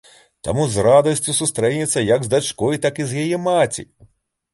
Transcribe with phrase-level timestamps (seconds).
[0.45, 3.87] Таму з радасцю сустрэнецца як з дачкой, так і з яе маці.